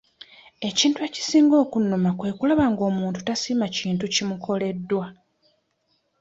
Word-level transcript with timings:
Ekintu 0.69 0.99
ekisinga 1.07 1.55
okunnuma 1.63 2.09
kwe 2.17 2.29
kulaba 2.37 2.65
ng'omuntu 2.71 3.19
tasiima 3.27 3.65
kintu 3.75 4.05
kimukoleddwa. 4.13 5.05